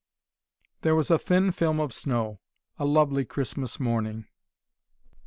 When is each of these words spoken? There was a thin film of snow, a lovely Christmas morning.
There 0.81 0.95
was 0.95 1.11
a 1.11 1.19
thin 1.19 1.51
film 1.51 1.79
of 1.79 1.93
snow, 1.93 2.39
a 2.79 2.85
lovely 2.85 3.23
Christmas 3.23 3.79
morning. 3.79 4.25